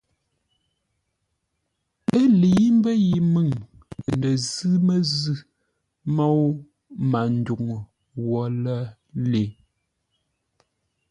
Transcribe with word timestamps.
Ə́ 2.17 2.25
lə̌i 2.39 2.65
mbə́ 2.77 2.93
yi 3.07 3.13
məŋ 3.33 3.47
ndə 4.15 4.31
zʉ́ 4.51 4.73
məzʉ̂ 4.87 5.35
môu 6.15 6.43
Manduŋ 7.11 7.63
wə́ 8.29 8.45
lə́ 8.63 8.79
lée. 9.29 9.49